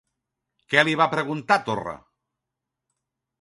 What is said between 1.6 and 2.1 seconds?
Torra?